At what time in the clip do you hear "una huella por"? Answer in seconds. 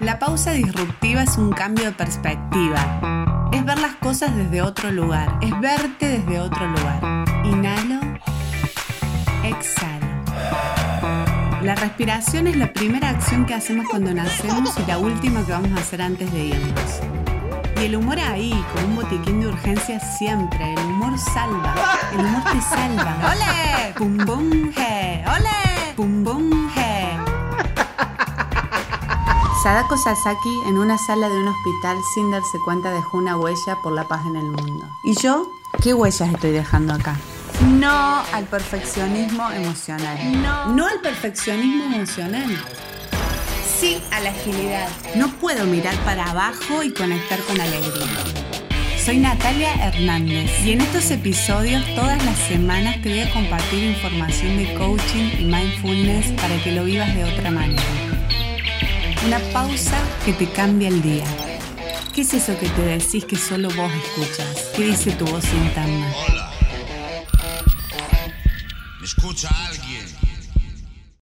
33.16-33.94